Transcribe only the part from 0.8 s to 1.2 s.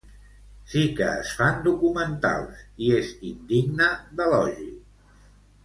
que